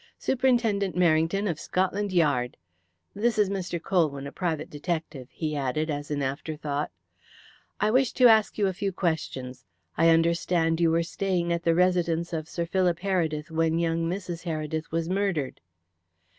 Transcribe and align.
"Superintendent 0.17 0.95
Merrington, 0.95 1.47
of 1.47 1.59
Scotland 1.59 2.11
Yard. 2.11 2.57
This 3.13 3.37
is 3.37 3.51
Mr. 3.51 3.79
Colwyn, 3.79 4.25
a 4.25 4.31
private 4.31 4.67
detective," 4.67 5.27
he 5.29 5.55
added, 5.55 5.91
as 5.91 6.09
an 6.09 6.23
afterthought. 6.23 6.89
"I 7.79 7.91
wish 7.91 8.11
to 8.13 8.25
ask 8.27 8.57
you 8.57 8.65
a 8.65 8.73
few 8.73 8.91
questions. 8.91 9.63
I 9.95 10.09
understand 10.09 10.81
you 10.81 10.89
were 10.89 11.03
staying 11.03 11.53
at 11.53 11.61
the 11.61 11.75
residence 11.75 12.33
of 12.33 12.49
Sir 12.49 12.65
Philip 12.65 13.01
Heredith 13.01 13.51
when 13.51 13.77
young 13.77 14.09
Mrs. 14.09 14.41
Heredith 14.45 14.89
was 14.91 15.07
murdered." 15.07 15.61